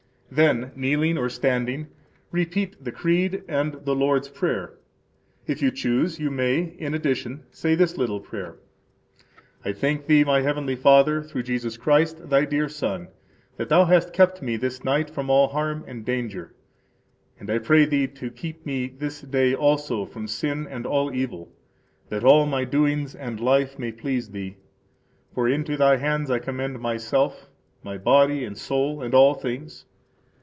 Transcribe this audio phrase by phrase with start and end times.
[0.33, 1.87] Then, kneeling or standing,
[2.31, 4.75] repeat the Creed and the Lord's Prayer.
[5.45, 8.55] If you choose, you may, in addition, say this little prayer:
[9.65, 13.09] I thank Thee, my Heavenly Father, through Jesus Christ, Thy dear Son,
[13.57, 16.53] that Thou hast kept me this night from all harm and danger;
[17.37, 21.51] and I pray Thee to keep me this day also from sin and all evil,
[22.07, 24.55] that all my doings and life may please Thee.
[25.35, 27.49] For into Thy hands I commend myself,
[27.83, 29.87] my body and soul, and all things.